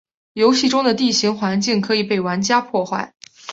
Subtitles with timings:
[0.33, 3.13] 游戏中的地形环境可以被玩家破坏。